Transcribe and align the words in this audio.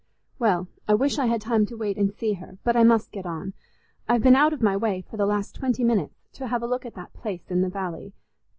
"Well, 0.39 0.67
I 0.87 0.95
wish 0.95 1.19
I 1.19 1.27
had 1.27 1.41
time 1.41 1.67
to 1.67 1.77
wait 1.77 1.95
and 1.95 2.11
see 2.11 2.33
her, 2.33 2.57
but 2.63 2.75
I 2.75 2.81
must 2.83 3.11
get 3.11 3.27
on. 3.27 3.53
I've 4.09 4.23
been 4.23 4.35
out 4.35 4.51
of 4.51 4.59
my 4.63 4.75
way 4.75 5.01
for 5.07 5.15
the 5.15 5.27
last 5.27 5.53
twenty 5.53 5.83
minutes 5.83 6.27
to 6.33 6.47
have 6.47 6.63
a 6.63 6.67
look 6.67 6.87
at 6.87 6.95
that 6.95 7.13
place 7.13 7.51
in 7.51 7.61
the 7.61 7.69
valley. 7.69 8.15